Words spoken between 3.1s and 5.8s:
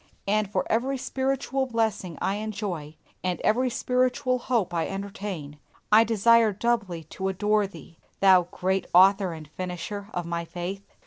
and every spiritual hope I entertain,